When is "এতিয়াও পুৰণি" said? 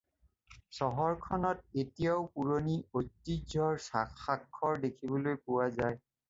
1.81-2.77